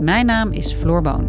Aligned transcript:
Mijn 0.00 0.26
naam 0.26 0.52
is 0.52 0.72
Floor 0.72 1.02
Boon. 1.02 1.28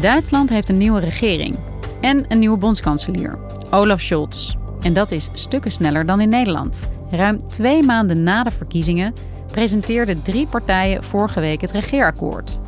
Duitsland 0.00 0.50
heeft 0.50 0.68
een 0.68 0.76
nieuwe 0.76 1.00
regering 1.00 1.56
en 2.00 2.24
een 2.28 2.38
nieuwe 2.38 2.58
bondskanselier, 2.58 3.38
Olaf 3.70 4.00
Scholz. 4.00 4.54
En 4.80 4.92
dat 4.92 5.10
is 5.10 5.28
stukken 5.32 5.70
sneller 5.70 6.06
dan 6.06 6.20
in 6.20 6.28
Nederland. 6.28 6.90
Ruim 7.10 7.46
twee 7.46 7.82
maanden 7.82 8.22
na 8.22 8.42
de 8.42 8.50
verkiezingen 8.50 9.14
presenteerden 9.52 10.22
drie 10.22 10.46
partijen 10.46 11.04
vorige 11.04 11.40
week 11.40 11.60
het 11.60 11.70
regeerakkoord. 11.70 12.60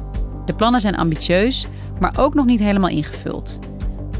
De 0.46 0.54
plannen 0.54 0.80
zijn 0.80 0.96
ambitieus, 0.96 1.66
maar 2.00 2.14
ook 2.18 2.34
nog 2.34 2.46
niet 2.46 2.60
helemaal 2.60 2.90
ingevuld. 2.90 3.58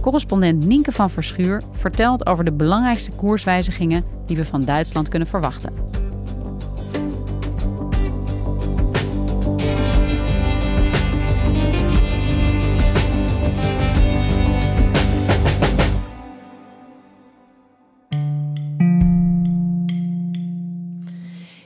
Correspondent 0.04 0.66
Nienke 0.66 0.92
van 0.92 1.10
Verschuur 1.10 1.62
vertelt 1.72 2.26
over 2.26 2.44
de 2.44 2.52
belangrijkste 2.52 3.10
koerswijzigingen 3.10 4.04
die 4.26 4.36
we 4.36 4.44
van 4.44 4.64
Duitsland 4.64 5.08
kunnen 5.08 5.28
verwachten. 5.28 5.72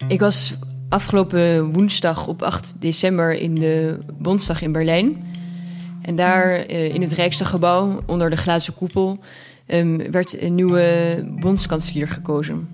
Ik 0.09 0.21
was 0.21 0.55
afgelopen 0.89 1.73
woensdag 1.73 2.27
op 2.27 2.43
8 2.43 2.81
december 2.81 3.35
in 3.35 3.55
de 3.55 3.99
Bondsdag 4.19 4.63
in 4.63 4.73
Berlijn. 4.73 5.28
En 6.09 6.17
daar 6.17 6.71
uh, 6.71 6.95
in 6.95 7.03
het 7.03 7.13
Rijksdaggebouw, 7.13 8.01
onder 8.07 8.31
de 8.31 8.37
glazen 8.37 8.75
koepel, 8.75 9.19
um, 9.67 10.11
werd 10.11 10.43
een 10.43 10.55
nieuwe 10.55 11.17
bondskanselier 11.41 12.09
gekozen. 12.09 12.69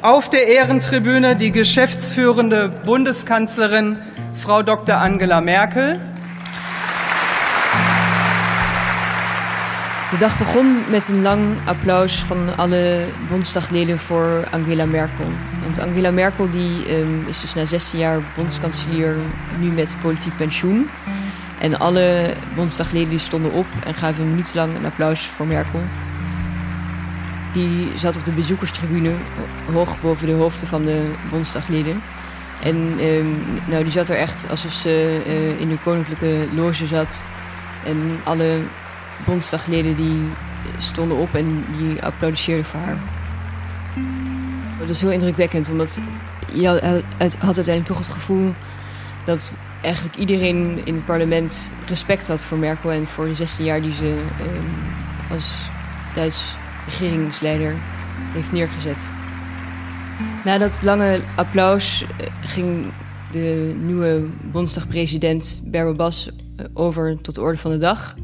Auf 0.00 0.28
der 0.28 0.46
Ehrentribüne 0.46 1.36
die 1.36 1.52
geschäftsführende 1.52 2.72
Bundeskanzlerin 2.84 3.96
Frau 4.32 4.62
Dr. 4.62 4.94
Angela 4.94 5.40
Merkel. 5.40 5.92
De 10.10 10.18
dag 10.18 10.38
begon 10.38 10.90
met 10.90 11.08
een 11.08 11.22
lang 11.22 11.42
applaus 11.64 12.14
van 12.14 12.56
alle 12.56 13.04
Bondsdagleden 13.28 13.98
voor 13.98 14.48
Angela 14.50 14.84
Merkel. 14.84 15.26
Want 15.62 15.78
Angela 15.78 16.10
Merkel 16.10 16.50
die, 16.50 16.98
um, 16.98 17.24
is 17.28 17.40
dus 17.40 17.54
na 17.54 17.64
16 17.64 17.98
jaar 17.98 18.20
bondskanselier 18.36 19.16
nu 19.58 19.70
met 19.70 19.96
politiek 20.00 20.36
pensioen. 20.36 20.88
En 21.60 21.78
alle 21.78 22.34
Bondsdagleden 22.54 23.08
die 23.08 23.18
stonden 23.18 23.52
op 23.52 23.66
en 23.84 23.94
gaven 23.94 24.22
een 24.22 24.30
minuut 24.30 24.54
lang 24.54 24.76
een 24.76 24.84
applaus 24.84 25.26
voor 25.26 25.46
Merkel. 25.46 25.82
Die 27.52 27.92
zat 27.96 28.16
op 28.16 28.24
de 28.24 28.32
bezoekerstribune, 28.32 29.12
hoog 29.72 30.00
boven 30.00 30.26
de 30.26 30.32
hoofden 30.32 30.68
van 30.68 30.82
de 30.82 31.10
Bondsdagleden. 31.30 32.02
En 32.62 32.76
um, 32.76 33.42
nou, 33.66 33.82
die 33.82 33.92
zat 33.92 34.08
er 34.08 34.16
echt 34.16 34.46
alsof 34.50 34.72
ze 34.72 35.22
uh, 35.26 35.60
in 35.60 35.68
de 35.68 35.78
koninklijke 35.84 36.48
loge 36.54 36.86
zat. 36.86 37.24
En 37.84 38.20
alle 38.24 38.58
Bondsdagleden 39.24 39.94
die 39.96 40.22
stonden 40.78 41.16
op 41.16 41.34
en 41.34 41.64
die 41.78 42.02
applaudisseerden 42.02 42.64
voor 42.64 42.80
haar. 42.80 42.96
Dat 44.78 44.88
is 44.88 45.00
heel 45.00 45.10
indrukwekkend, 45.10 45.70
omdat 45.70 46.00
je 46.52 46.68
had 47.18 47.40
uiteindelijk 47.40 47.84
toch 47.84 47.98
het 47.98 48.08
gevoel 48.08 48.54
dat 49.24 49.54
eigenlijk 49.86 50.16
iedereen 50.16 50.80
in 50.84 50.94
het 50.94 51.04
parlement 51.04 51.74
respect 51.86 52.28
had 52.28 52.42
voor 52.42 52.58
Merkel 52.58 52.90
en 52.90 53.06
voor 53.06 53.26
de 53.26 53.34
16 53.34 53.64
jaar 53.64 53.82
die 53.82 53.92
ze 53.92 54.16
eh, 54.38 55.32
als 55.32 55.56
Duits 56.14 56.56
regeringsleider 56.86 57.74
heeft 58.32 58.52
neergezet. 58.52 59.10
Na 60.44 60.58
dat 60.58 60.82
lange 60.82 61.20
applaus 61.34 62.04
eh, 62.04 62.26
ging 62.40 62.92
de 63.30 63.76
nieuwe 63.80 64.28
Bondsdag-president 64.42 65.60
Berbe 65.64 65.94
Bas 65.94 66.30
eh, 66.56 66.64
over 66.72 67.20
tot 67.20 67.34
de 67.34 67.40
orde 67.40 67.58
van 67.58 67.70
de 67.70 67.78
dag. 67.78 68.14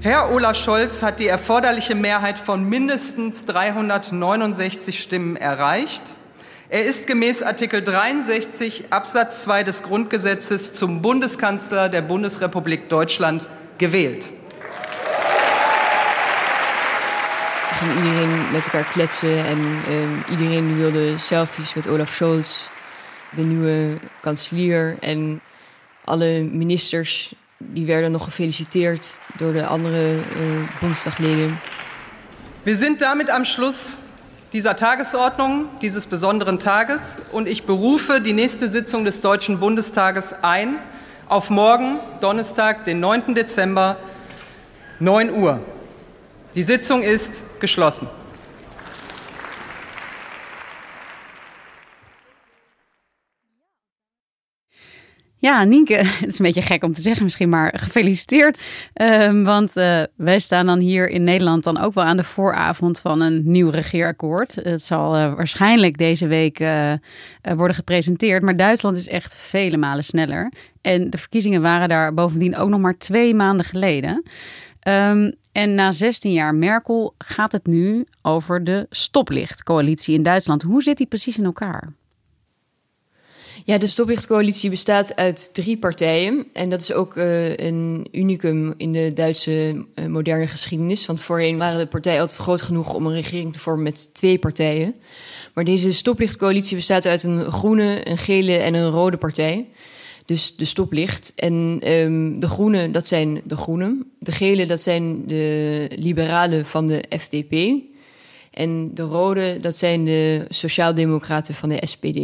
Herr 0.00 0.30
Olaf 0.30 0.56
Scholz 0.56 1.00
hat 1.00 1.18
die 1.18 1.28
erforderliche 1.28 1.94
Mehrheit 1.94 2.38
von 2.38 2.68
mindestens 2.68 3.42
369 3.42 4.94
Stimmen 4.94 5.40
erreicht. 5.40 6.18
Er 6.68 6.84
ist 6.84 7.06
gemäß 7.06 7.42
Artikel 7.42 7.82
63 7.82 8.86
Absatz 8.90 9.42
2 9.42 9.62
des 9.62 9.82
Grundgesetzes 9.84 10.72
zum 10.72 11.00
Bundeskanzler 11.00 11.88
der 11.88 12.02
Bundesrepublik 12.02 12.88
Deutschland 12.88 13.48
gewählt. 13.78 14.32
ging 17.80 17.96
iedereen 17.96 18.52
met 18.52 18.64
elkaar 18.64 18.84
kletsen 18.84 19.46
en 19.46 19.58
uh, 19.58 20.30
iedereen 20.30 20.76
wilde 20.76 21.18
selfies 21.18 21.74
met 21.74 21.88
Olaf 21.88 22.12
Scholz, 22.12 22.68
de 23.34 23.42
nieuwe 23.42 23.98
kanselier. 24.20 24.96
En 25.00 25.40
alle 26.04 26.42
ministers 26.42 27.34
die 27.58 27.86
werden 27.86 28.12
nog 28.12 28.24
gefeliciteerd 28.24 29.20
door 29.36 29.52
de 29.52 29.66
andere 29.66 30.14
uh, 30.14 30.22
Bondsdagleden. 30.80 31.60
Wir 32.62 32.76
sind 32.76 33.00
damit 33.00 33.30
am 33.30 33.44
Schluss 33.44 34.02
dieser 34.56 34.74
Tagesordnung, 34.74 35.66
dieses 35.82 36.06
besonderen 36.06 36.58
Tages. 36.58 37.20
Und 37.30 37.46
ich 37.46 37.64
berufe 37.64 38.22
die 38.22 38.32
nächste 38.32 38.70
Sitzung 38.70 39.04
des 39.04 39.20
Deutschen 39.20 39.60
Bundestages 39.60 40.34
ein 40.40 40.78
auf 41.28 41.50
morgen, 41.50 41.98
Donnerstag, 42.22 42.86
den 42.86 42.98
9. 42.98 43.34
Dezember, 43.34 43.98
9 44.98 45.34
Uhr. 45.34 45.60
Die 46.54 46.62
Sitzung 46.62 47.02
ist 47.02 47.44
geschlossen. 47.60 48.08
Ja, 55.46 55.64
Nienke, 55.64 55.94
het 56.20 56.28
is 56.28 56.38
een 56.38 56.44
beetje 56.44 56.62
gek 56.62 56.84
om 56.84 56.92
te 56.92 57.00
zeggen 57.00 57.22
misschien, 57.24 57.48
maar 57.48 57.74
gefeliciteerd. 57.78 58.62
Um, 58.94 59.44
want 59.44 59.76
uh, 59.76 60.02
wij 60.16 60.38
staan 60.38 60.66
dan 60.66 60.78
hier 60.78 61.08
in 61.08 61.24
Nederland 61.24 61.64
dan 61.64 61.78
ook 61.78 61.94
wel 61.94 62.04
aan 62.04 62.16
de 62.16 62.24
vooravond 62.24 63.00
van 63.00 63.20
een 63.20 63.42
nieuw 63.44 63.70
regeerakkoord. 63.70 64.54
Het 64.54 64.82
zal 64.82 65.16
uh, 65.16 65.34
waarschijnlijk 65.34 65.98
deze 65.98 66.26
week 66.26 66.60
uh, 66.60 66.92
worden 67.40 67.76
gepresenteerd, 67.76 68.42
maar 68.42 68.56
Duitsland 68.56 68.96
is 68.96 69.08
echt 69.08 69.36
vele 69.36 69.76
malen 69.76 70.04
sneller. 70.04 70.52
En 70.80 71.10
de 71.10 71.18
verkiezingen 71.18 71.62
waren 71.62 71.88
daar 71.88 72.14
bovendien 72.14 72.56
ook 72.56 72.68
nog 72.68 72.80
maar 72.80 72.98
twee 72.98 73.34
maanden 73.34 73.66
geleden. 73.66 74.22
Um, 74.88 75.34
en 75.52 75.74
na 75.74 75.92
16 75.92 76.32
jaar 76.32 76.54
Merkel 76.54 77.14
gaat 77.18 77.52
het 77.52 77.66
nu 77.66 78.06
over 78.22 78.64
de 78.64 78.86
stoplichtcoalitie 78.90 80.14
in 80.14 80.22
Duitsland. 80.22 80.62
Hoe 80.62 80.82
zit 80.82 80.96
die 80.96 81.06
precies 81.06 81.38
in 81.38 81.44
elkaar? 81.44 81.92
Ja, 83.66 83.78
de 83.78 83.86
stoplichtcoalitie 83.86 84.70
bestaat 84.70 85.16
uit 85.16 85.54
drie 85.54 85.78
partijen. 85.78 86.46
En 86.52 86.70
dat 86.70 86.80
is 86.80 86.92
ook 86.92 87.16
uh, 87.16 87.56
een 87.56 88.08
unicum 88.12 88.74
in 88.76 88.92
de 88.92 89.12
Duitse 89.14 89.84
uh, 89.94 90.06
moderne 90.06 90.46
geschiedenis. 90.46 91.06
Want 91.06 91.22
voorheen 91.22 91.58
waren 91.58 91.78
de 91.78 91.86
partijen 91.86 92.20
altijd 92.20 92.38
groot 92.38 92.62
genoeg 92.62 92.94
om 92.94 93.06
een 93.06 93.12
regering 93.12 93.52
te 93.52 93.60
vormen 93.60 93.82
met 93.82 94.14
twee 94.14 94.38
partijen. 94.38 94.94
Maar 95.54 95.64
deze 95.64 95.92
stoplichtcoalitie 95.92 96.76
bestaat 96.76 97.06
uit 97.06 97.22
een 97.22 97.52
groene, 97.52 98.08
een 98.08 98.18
gele 98.18 98.56
en 98.56 98.74
een 98.74 98.90
rode 98.90 99.16
partij. 99.16 99.66
Dus 100.24 100.56
de 100.56 100.64
stoplicht. 100.64 101.32
En 101.36 101.80
um, 101.92 102.40
de 102.40 102.48
groene, 102.48 102.90
dat 102.90 103.06
zijn 103.06 103.40
de 103.44 103.56
groenen. 103.56 104.10
De 104.18 104.32
gele, 104.32 104.66
dat 104.66 104.80
zijn 104.80 105.26
de 105.26 105.90
liberalen 105.96 106.66
van 106.66 106.86
de 106.86 107.04
FDP. 107.18 107.82
En 108.50 108.94
de 108.94 109.02
rode, 109.02 109.60
dat 109.60 109.76
zijn 109.76 110.04
de 110.04 110.44
sociaaldemocraten 110.48 111.54
van 111.54 111.68
de 111.68 111.86
SPD. 111.86 112.18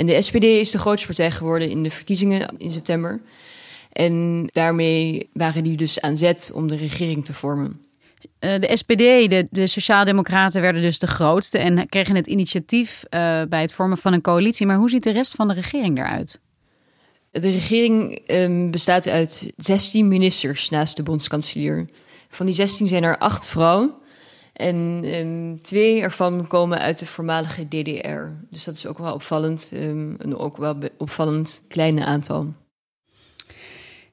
En 0.00 0.06
de 0.06 0.22
SPD 0.22 0.44
is 0.44 0.70
de 0.70 0.78
grootste 0.78 1.06
partij 1.06 1.30
geworden 1.30 1.70
in 1.70 1.82
de 1.82 1.90
verkiezingen 1.90 2.54
in 2.58 2.72
september. 2.72 3.20
En 3.92 4.44
daarmee 4.52 5.28
waren 5.32 5.64
die 5.64 5.76
dus 5.76 6.00
aan 6.00 6.16
zet 6.16 6.50
om 6.54 6.66
de 6.66 6.76
regering 6.76 7.24
te 7.24 7.34
vormen. 7.34 7.80
Uh, 8.40 8.58
de 8.58 8.76
SPD, 8.76 8.96
de, 9.30 9.46
de 9.50 9.66
Sociaaldemocraten, 9.66 10.60
werden 10.60 10.82
dus 10.82 10.98
de 10.98 11.06
grootste 11.06 11.58
en 11.58 11.88
kregen 11.88 12.14
het 12.14 12.26
initiatief 12.26 13.02
uh, 13.04 13.42
bij 13.48 13.60
het 13.60 13.74
vormen 13.74 13.98
van 13.98 14.12
een 14.12 14.20
coalitie. 14.20 14.66
Maar 14.66 14.76
hoe 14.76 14.90
ziet 14.90 15.02
de 15.02 15.12
rest 15.12 15.34
van 15.34 15.48
de 15.48 15.54
regering 15.54 15.98
eruit? 15.98 16.40
De 17.30 17.50
regering 17.50 18.20
um, 18.26 18.70
bestaat 18.70 19.08
uit 19.08 19.52
16 19.56 20.08
ministers 20.08 20.68
naast 20.68 20.96
de 20.96 21.02
bondskanselier. 21.02 21.88
Van 22.28 22.46
die 22.46 22.54
16 22.54 22.88
zijn 22.88 23.02
er 23.02 23.18
acht 23.18 23.46
vrouwen. 23.46 23.94
En 24.60 25.00
ehm, 25.04 25.56
twee 25.62 26.00
ervan 26.00 26.46
komen 26.46 26.78
uit 26.78 26.98
de 26.98 27.06
voormalige 27.06 27.68
DDR. 27.68 28.20
Dus 28.50 28.64
dat 28.64 28.74
is 28.74 28.86
ook 28.86 28.98
wel 28.98 29.14
opvallend. 29.14 29.70
Um, 29.74 30.14
een 30.18 30.36
ook 30.36 30.56
wel 30.56 30.76
opvallend 30.98 31.64
kleine 31.68 32.04
aantal. 32.04 32.52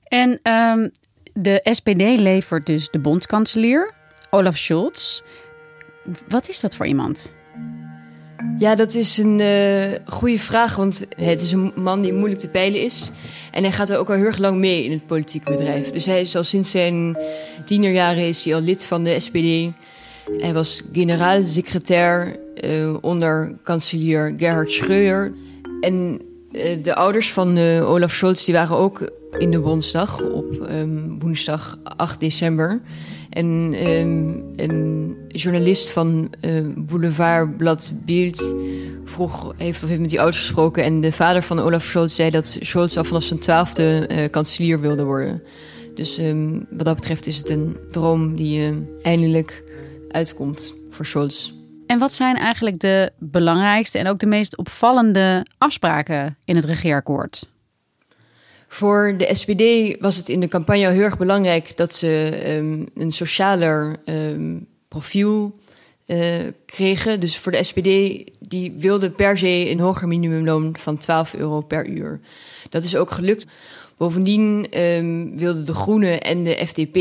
En 0.04 0.40
um, 0.44 0.92
de 1.34 1.60
SPD 1.72 2.02
levert 2.20 2.66
dus 2.66 2.90
de 2.90 3.00
bondskanselier, 3.00 3.94
Olaf 4.30 4.58
Scholz. 4.58 5.22
Wat 6.28 6.50
is 6.50 6.60
dat 6.60 6.76
voor 6.76 6.88
iemand? 6.88 7.32
Ja, 8.58 8.76
dat 8.76 8.94
is 8.94 9.18
een 9.18 9.40
uh, 9.40 10.00
goede 10.06 10.40
vraag, 10.40 10.76
want 10.76 11.08
het 11.16 11.42
is 11.42 11.52
een 11.52 11.72
man 11.76 12.02
die 12.02 12.14
moeilijk 12.14 12.42
te 12.42 12.50
peilen 12.50 12.82
is. 12.82 13.12
En 13.52 13.64
hij 13.64 13.72
gaat 13.72 13.90
er 13.90 13.98
ook 13.98 14.10
al 14.10 14.16
heel 14.16 14.26
erg 14.26 14.38
lang 14.38 14.58
mee 14.58 14.84
in 14.84 14.92
het 14.92 15.06
politieke 15.06 15.52
bedrijf. 15.52 15.92
Dus 15.92 16.06
hij 16.06 16.22
is 16.22 16.36
al 16.36 16.44
sinds 16.44 16.72
zijn 16.72 17.18
tienerjaren 17.66 18.28
is 18.28 18.44
hij 18.46 18.56
al 18.56 18.62
lid 18.62 18.86
van 18.86 19.04
de 19.04 19.20
SPD. 19.20 19.74
Hij 20.32 20.54
was 20.54 20.84
generaalsecretair 20.92 22.40
uh, 22.64 22.98
onder 23.02 23.58
kanselier 23.64 24.34
Gerhard 24.38 24.72
Schreuder. 24.72 25.34
En 25.82 26.22
uh, 26.52 26.84
de 26.84 26.96
ouders 26.96 27.32
van 27.32 27.58
Olaf 27.82 28.14
Scholz 28.14 28.46
die 28.46 28.54
waren 28.54 28.78
ook 28.78 29.12
in 29.38 29.52
de 29.52 29.60
Bondsdag 29.60 30.22
op 30.22 30.68
um, 30.72 31.20
woensdag 31.20 31.80
8 31.84 32.20
december. 32.20 32.82
En 33.30 33.46
um, 33.88 34.44
een 34.56 35.16
journalist 35.28 35.92
van 35.92 36.30
Boulevardblad 36.76 37.92
Bild 38.06 38.56
vroeg, 39.04 39.54
heeft 39.58 39.84
of 39.84 39.90
heeft 39.90 40.02
met 40.02 40.10
die 40.10 40.20
ouders 40.20 40.42
gesproken. 40.42 40.84
En 40.84 41.02
de 41.02 41.12
vader 41.12 41.42
van 41.42 41.60
Olaf 41.60 41.84
Scholz 41.84 42.16
zei 42.16 42.30
dat 42.30 42.58
Scholz 42.62 42.98
al 42.98 43.04
vanaf 43.04 43.24
zijn 43.24 43.40
twaalfde 43.40 44.28
kanselier 44.32 44.80
wilde 44.80 45.04
worden. 45.04 45.44
Dus 45.96 46.20
um, 46.20 46.66
wat 46.70 46.86
dat 46.86 46.96
betreft 46.96 47.28
is 47.28 47.38
het 47.38 47.50
een 47.50 47.78
droom 47.92 48.36
die 48.36 48.86
eindelijk 49.02 49.64
uitkomt 50.18 50.74
voor 50.90 51.06
Scholz. 51.06 51.52
En 51.88 52.00
wat 52.00 52.14
zijn 52.14 52.36
eigenlijk 52.36 52.80
de 52.80 53.12
belangrijkste 53.18 53.98
en 53.98 54.08
ook 54.08 54.20
de 54.20 54.26
meest 54.26 54.58
opvallende 54.58 55.46
afspraken 55.58 56.38
in 56.46 56.56
het 56.56 56.66
regeerakkoord? 56.66 57.50
Voor 58.68 59.16
de 59.18 59.36
SPD 59.36 59.96
was 60.02 60.16
het 60.18 60.30
in 60.30 60.40
de 60.40 60.48
campagne 60.48 60.92
heel 60.92 61.02
erg 61.02 61.18
belangrijk 61.18 61.78
dat 61.78 61.94
ze 61.94 62.42
um, 62.48 62.88
een 62.96 63.12
socialer 63.12 63.96
um, 64.06 64.68
profiel 64.88 65.60
uh, 66.08 66.36
kregen. 66.66 67.20
Dus 67.20 67.38
voor 67.38 67.52
de 67.52 67.64
SPD, 67.64 67.86
die 68.40 68.74
wilde 68.78 69.10
per 69.10 69.38
se 69.38 69.70
een 69.70 69.80
hoger 69.80 70.08
minimumloon 70.08 70.76
van 70.80 70.98
12 70.98 71.34
euro 71.34 71.62
per 71.62 71.88
uur. 71.88 72.20
Dat 72.70 72.84
is 72.84 72.96
ook 72.96 73.12
gelukt. 73.12 73.48
Bovendien 73.98 74.68
um, 74.80 75.38
wilden 75.38 75.66
de 75.66 75.74
Groenen 75.74 76.22
en 76.22 76.44
de 76.44 76.66
FDP, 76.68 76.94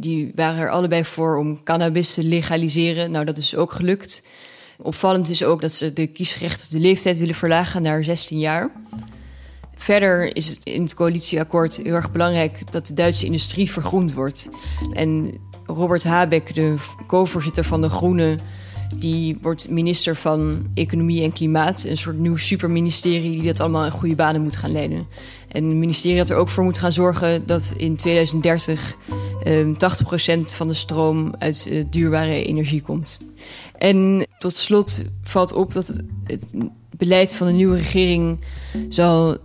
die 0.00 0.32
waren 0.34 0.60
er 0.60 0.70
allebei 0.70 1.04
voor 1.04 1.36
om 1.38 1.62
cannabis 1.62 2.14
te 2.14 2.24
legaliseren. 2.24 3.10
Nou, 3.10 3.24
dat 3.24 3.36
is 3.36 3.56
ook 3.56 3.72
gelukt. 3.72 4.22
Opvallend 4.78 5.28
is 5.28 5.44
ook 5.44 5.60
dat 5.60 5.72
ze 5.72 5.92
de 5.92 6.06
kiesgerechtigde 6.06 6.78
leeftijd 6.78 7.18
willen 7.18 7.34
verlagen 7.34 7.82
naar 7.82 8.04
16 8.04 8.38
jaar. 8.38 8.70
Verder 9.74 10.36
is 10.36 10.48
het 10.48 10.60
in 10.64 10.82
het 10.82 10.94
coalitieakkoord 10.94 11.76
heel 11.76 11.94
erg 11.94 12.12
belangrijk 12.12 12.72
dat 12.72 12.86
de 12.86 12.94
Duitse 12.94 13.26
industrie 13.26 13.70
vergroend 13.70 14.14
wordt. 14.14 14.50
En 14.92 15.34
Robert 15.66 16.04
Habeck, 16.04 16.54
de 16.54 16.74
co-voorzitter 17.06 17.64
van 17.64 17.80
de 17.80 17.88
Groenen, 17.88 18.38
die 18.94 19.38
wordt 19.40 19.68
minister 19.68 20.16
van 20.16 20.70
Economie 20.74 21.22
en 21.22 21.32
Klimaat. 21.32 21.84
Een 21.84 21.98
soort 21.98 22.18
nieuw 22.18 22.36
superministerie 22.36 23.30
die 23.30 23.42
dat 23.42 23.60
allemaal 23.60 23.84
in 23.84 23.90
goede 23.90 24.14
banen 24.14 24.42
moet 24.42 24.56
gaan 24.56 24.72
leiden. 24.72 25.06
En 25.52 25.64
het 25.64 25.76
ministerie 25.76 26.18
dat 26.18 26.30
er 26.30 26.36
ook 26.36 26.48
voor 26.48 26.64
moet 26.64 26.78
gaan 26.78 26.92
zorgen 26.92 27.46
dat 27.46 27.72
in 27.76 27.96
2030 27.96 28.96
eh, 29.42 29.66
80% 29.66 29.72
van 30.44 30.66
de 30.66 30.74
stroom 30.74 31.34
uit 31.38 31.66
uh, 31.70 31.84
duurbare 31.90 32.44
energie 32.44 32.82
komt. 32.82 33.18
En 33.78 34.26
tot 34.38 34.54
slot 34.54 35.02
valt 35.22 35.52
op 35.52 35.72
dat 35.72 35.86
het, 35.86 36.02
het 36.24 36.54
beleid 36.96 37.34
van 37.34 37.46
de 37.46 37.52
nieuwe 37.52 37.76
regering 37.76 38.44
zal 38.88 39.38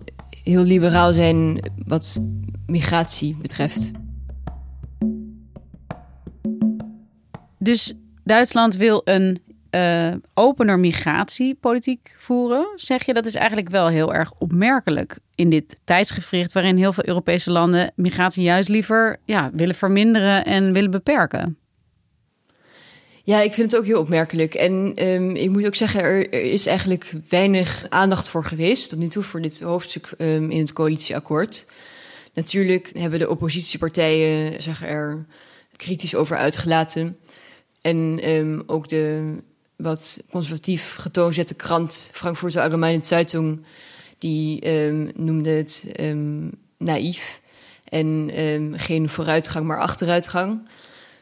heel 0.44 0.63
liberaal 0.63 1.13
zijn 1.13 1.72
wat 1.86 2.22
migratie 2.68 3.36
betreft. 3.42 3.92
Dus 7.60 7.94
Duitsland 8.24 8.75
wil 8.75 9.02
een 9.04 9.40
uh, 9.75 10.13
opener 10.33 10.80
migratiepolitiek 10.80 12.16
voeren. 12.18 12.68
Zeg 12.75 13.06
je 13.06 13.13
dat 13.13 13.25
is 13.25 13.36
eigenlijk 13.36 13.69
wel 13.69 13.88
heel 13.88 14.13
erg 14.13 14.31
opmerkelijk 14.38 15.18
in 15.36 15.50
dit 15.50 15.80
tijdsgevricht 15.83 16.54
waarin 16.54 16.77
heel 16.77 16.94
veel 16.94 17.07
Europese 17.07 17.51
landen 17.51 17.92
migratie 17.95 18.44
juist 18.44 18.69
liever 18.69 19.18
ja, 19.25 19.50
willen 19.54 19.75
verminderen 19.75 20.45
en 20.45 20.74
willen 20.74 20.92
beperken. 20.92 21.57
Ja, 23.24 23.42
ik 23.42 23.54
vind 23.54 23.72
het 23.72 23.80
ook 23.80 23.86
heel 23.86 24.00
opmerkelijk. 24.00 24.54
En 24.54 24.94
um, 25.07 25.36
ik 25.36 25.50
moet 25.50 25.66
ook 25.66 25.75
zeggen, 25.75 26.01
er, 26.01 26.33
is 26.33 26.66
eigenlijk 26.66 27.13
weinig 27.30 27.86
aandacht 27.89 28.30
voor 28.30 28.44
geweest 28.44 28.89
tot 28.89 29.00
nu 29.00 29.07
toe 29.07 29.24
voor 29.24 29.42
dit 29.42 29.62
hoofdstuk 29.62 30.13
um, 30.18 30.51
in 30.51 30.60
het 30.60 30.74
coalitieakkoord. 30.74 31.66
Natuurlijk 32.33 32.92
hebben 32.94 33.19
de 33.19 33.30
oppositiepartijen 33.30 34.62
zich 34.62 34.86
er 34.86 35.25
kritisch 35.75 36.16
over 36.16 36.38
uitgelaten. 36.38 37.18
En 37.81 38.30
um, 38.30 38.63
ook 38.66 38.88
de 38.88 39.36
wat 39.77 40.24
conservatief 40.30 40.95
getoonzette 40.95 41.54
krant 41.54 42.10
Frankfurter 42.12 42.62
Allgemeine 42.62 43.06
Zeitung, 43.06 43.63
die 44.18 44.72
noemde 45.16 45.50
het 45.50 45.92
naïef 46.77 47.42
en 47.83 48.31
geen 48.75 49.10
vooruitgang, 49.10 49.66
maar 49.66 49.80
achteruitgang. 49.80 50.68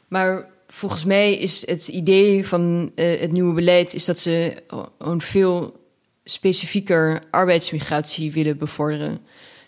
Maar 0.07 0.47
volgens 0.73 1.05
mij 1.05 1.33
is 1.37 1.67
het 1.67 1.87
idee 1.87 2.47
van 2.47 2.91
uh, 2.95 3.19
het 3.19 3.31
nieuwe 3.31 3.53
beleid 3.53 3.93
is 3.93 4.05
dat 4.05 4.19
ze 4.19 4.63
een 4.97 5.21
veel 5.21 5.81
specifieker 6.23 7.23
arbeidsmigratie 7.31 8.31
willen 8.31 8.57
bevorderen. 8.57 9.19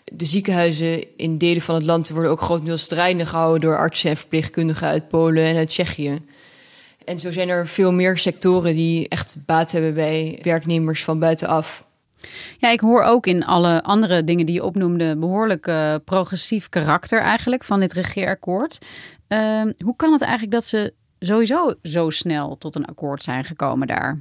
De 0.04 0.24
ziekenhuizen 0.24 1.16
in 1.16 1.38
delen 1.38 1.62
van 1.62 1.74
het 1.74 1.84
land 1.84 2.08
worden 2.08 2.30
ook 2.30 2.40
grotendeels 2.40 2.82
strijdende 2.82 3.26
gehouden 3.26 3.60
door 3.60 3.78
artsen 3.78 4.10
en 4.10 4.16
verpleegkundigen 4.16 4.88
uit 4.88 5.08
Polen 5.08 5.44
en 5.44 5.56
uit 5.56 5.68
Tsjechië. 5.68 6.18
En 7.06 7.18
zo 7.18 7.30
zijn 7.30 7.48
er 7.48 7.68
veel 7.68 7.92
meer 7.92 8.18
sectoren 8.18 8.74
die 8.74 9.08
echt 9.08 9.36
baat 9.46 9.72
hebben 9.72 9.94
bij 9.94 10.38
werknemers 10.42 11.04
van 11.04 11.18
buitenaf. 11.18 11.86
Ja, 12.58 12.70
ik 12.70 12.80
hoor 12.80 13.02
ook 13.02 13.26
in 13.26 13.44
alle 13.44 13.82
andere 13.82 14.24
dingen 14.24 14.46
die 14.46 14.54
je 14.54 14.64
opnoemde 14.64 15.16
behoorlijk 15.16 15.66
uh, 15.66 15.94
progressief 16.04 16.68
karakter 16.68 17.20
eigenlijk 17.20 17.64
van 17.64 17.80
dit 17.80 17.92
regeerakkoord. 17.92 18.78
Uh, 19.28 19.62
hoe 19.78 19.96
kan 19.96 20.12
het 20.12 20.22
eigenlijk 20.22 20.52
dat 20.52 20.64
ze 20.64 20.92
sowieso 21.18 21.74
zo 21.82 22.10
snel 22.10 22.58
tot 22.58 22.74
een 22.74 22.86
akkoord 22.86 23.22
zijn 23.22 23.44
gekomen 23.44 23.86
daar? 23.86 24.18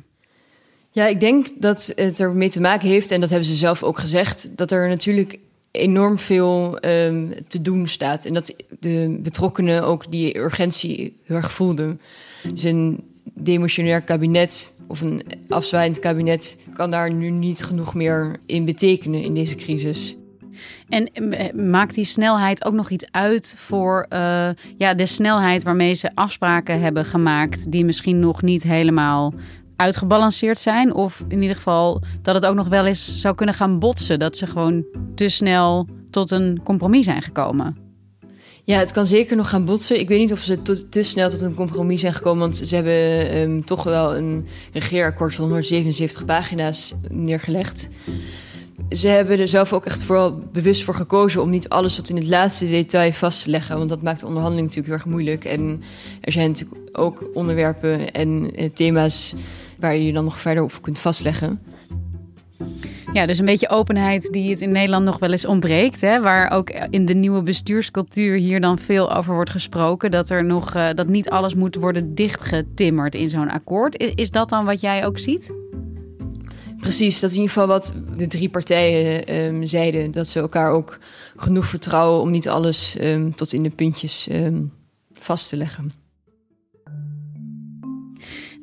Ja, 0.91 1.05
ik 1.05 1.19
denk 1.19 1.47
dat 1.57 1.91
het 1.95 2.19
ermee 2.19 2.49
te 2.49 2.61
maken 2.61 2.87
heeft, 2.87 3.11
en 3.11 3.19
dat 3.19 3.29
hebben 3.29 3.47
ze 3.47 3.55
zelf 3.55 3.83
ook 3.83 3.99
gezegd, 3.99 4.57
dat 4.57 4.71
er 4.71 4.89
natuurlijk 4.89 5.39
enorm 5.75 6.19
veel 6.19 6.85
um, 6.85 7.33
te 7.47 7.61
doen 7.61 7.87
staat. 7.87 8.25
En 8.25 8.33
dat 8.33 8.55
de 8.79 9.19
betrokkenen 9.23 9.83
ook 9.83 10.11
die 10.11 10.37
urgentie 10.37 11.17
heel 11.23 11.35
erg 11.35 11.51
voelden. 11.51 12.01
Dus 12.53 12.63
een 12.63 13.03
kabinet 14.05 14.73
of 14.87 15.01
een 15.01 15.21
afzwaaiend 15.49 15.99
kabinet 15.99 16.57
kan 16.73 16.89
daar 16.89 17.13
nu 17.13 17.29
niet 17.29 17.63
genoeg 17.63 17.93
meer 17.93 18.39
in 18.45 18.65
betekenen 18.65 19.23
in 19.23 19.33
deze 19.33 19.55
crisis. 19.55 20.15
En 20.89 21.13
eh, 21.13 21.53
maakt 21.53 21.95
die 21.95 22.05
snelheid 22.05 22.65
ook 22.65 22.73
nog 22.73 22.89
iets 22.89 23.05
uit 23.11 23.55
voor 23.57 24.05
uh, 24.09 24.49
ja, 24.77 24.93
de 24.93 25.05
snelheid 25.05 25.63
waarmee 25.63 25.93
ze 25.93 26.11
afspraken 26.13 26.79
hebben 26.79 27.05
gemaakt, 27.05 27.71
die 27.71 27.85
misschien 27.85 28.19
nog 28.19 28.41
niet 28.41 28.63
helemaal 28.63 29.33
uitgebalanceerd 29.75 30.59
zijn? 30.59 30.93
Of 30.93 31.23
in 31.27 31.41
ieder 31.41 31.55
geval 31.55 32.01
dat 32.21 32.35
het 32.35 32.45
ook 32.45 32.55
nog 32.55 32.67
wel 32.67 32.85
eens 32.85 33.15
zou 33.15 33.35
kunnen 33.35 33.55
gaan 33.55 33.79
botsen, 33.79 34.19
dat 34.19 34.37
ze 34.37 34.47
gewoon 34.47 34.85
te 35.15 35.29
snel 35.29 35.87
tot 36.09 36.31
een 36.31 36.59
compromis 36.63 37.05
zijn 37.05 37.21
gekomen? 37.21 37.77
Ja, 38.63 38.79
het 38.79 38.91
kan 38.91 39.05
zeker 39.05 39.35
nog 39.35 39.49
gaan 39.49 39.65
botsen. 39.65 39.99
Ik 39.99 40.07
weet 40.07 40.19
niet 40.19 40.31
of 40.31 40.39
ze 40.39 40.61
te, 40.89 41.03
snel 41.03 41.29
tot 41.29 41.41
een 41.41 41.53
compromis 41.53 42.01
zijn 42.01 42.13
gekomen. 42.13 42.39
Want 42.39 42.55
ze 42.55 42.75
hebben 42.75 43.37
um, 43.37 43.65
toch 43.65 43.83
wel 43.83 44.15
een 44.15 44.45
regeerakkoord 44.73 45.35
van 45.35 45.43
177 45.43 46.25
pagina's 46.25 46.93
neergelegd 47.09 47.89
ze 48.89 49.07
hebben 49.07 49.39
er 49.39 49.47
zelf 49.47 49.73
ook 49.73 49.85
echt 49.85 50.03
vooral 50.03 50.39
bewust 50.51 50.83
voor 50.83 50.93
gekozen 50.93 51.41
om 51.41 51.49
niet 51.49 51.69
alles 51.69 51.95
tot 51.95 52.09
in 52.09 52.15
het 52.15 52.27
laatste 52.27 52.69
detail 52.69 53.11
vast 53.11 53.43
te 53.43 53.49
leggen. 53.49 53.77
Want 53.77 53.89
dat 53.89 54.01
maakt 54.01 54.19
de 54.19 54.25
onderhandeling 54.25 54.67
natuurlijk 54.67 54.95
heel 54.95 55.05
erg 55.05 55.13
moeilijk. 55.15 55.45
En 55.45 55.83
er 56.21 56.31
zijn 56.31 56.47
natuurlijk 56.47 56.97
ook 56.97 57.29
onderwerpen 57.33 58.11
en 58.11 58.55
eh, 58.55 58.69
thema's 58.73 59.33
waar 59.79 59.95
je 59.95 60.05
je 60.05 60.13
dan 60.13 60.23
nog 60.23 60.39
verder 60.39 60.63
op 60.63 60.81
kunt 60.81 60.99
vastleggen. 60.99 61.59
Ja, 63.13 63.25
dus 63.25 63.39
een 63.39 63.45
beetje 63.45 63.69
openheid 63.69 64.31
die 64.31 64.49
het 64.49 64.61
in 64.61 64.71
Nederland 64.71 65.05
nog 65.05 65.19
wel 65.19 65.31
eens 65.31 65.45
ontbreekt. 65.45 66.01
Hè? 66.01 66.21
Waar 66.21 66.51
ook 66.51 66.69
in 66.89 67.05
de 67.05 67.13
nieuwe 67.13 67.41
bestuurscultuur 67.43 68.35
hier 68.35 68.61
dan 68.61 68.77
veel 68.77 69.15
over 69.15 69.33
wordt 69.33 69.49
gesproken. 69.49 70.11
Dat 70.11 70.29
er 70.29 70.45
nog 70.45 70.75
uh, 70.75 70.89
dat 70.93 71.07
niet 71.07 71.29
alles 71.29 71.55
moet 71.55 71.75
worden 71.75 72.15
dichtgetimmerd 72.15 73.15
in 73.15 73.29
zo'n 73.29 73.49
akkoord. 73.49 74.03
Is 74.15 74.31
dat 74.31 74.49
dan 74.49 74.65
wat 74.65 74.81
jij 74.81 75.05
ook 75.05 75.19
ziet? 75.19 75.53
Precies, 76.77 77.19
dat 77.19 77.29
is 77.29 77.35
in 77.35 77.41
ieder 77.41 77.55
geval 77.55 77.67
wat 77.67 77.95
de 78.17 78.27
drie 78.27 78.49
partijen 78.49 79.35
um, 79.35 79.65
zeiden. 79.65 80.11
Dat 80.11 80.27
ze 80.27 80.39
elkaar 80.39 80.71
ook 80.71 80.99
genoeg 81.35 81.65
vertrouwen 81.65 82.21
om 82.21 82.31
niet 82.31 82.47
alles 82.47 82.95
um, 83.01 83.35
tot 83.35 83.53
in 83.53 83.63
de 83.63 83.69
puntjes 83.69 84.27
um, 84.31 84.71
vast 85.13 85.49
te 85.49 85.57
leggen. 85.57 86.04